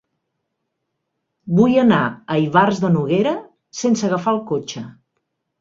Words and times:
Vull 1.59 1.75
anar 1.83 1.99
a 2.07 2.39
Ivars 2.45 2.81
de 2.87 2.93
Noguera 2.97 3.37
sense 3.83 4.09
agafar 4.11 4.37
el 4.39 4.45
cotxe. 4.55 4.85